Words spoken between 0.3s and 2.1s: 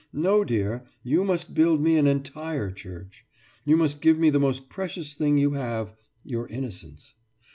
dear, you must build me an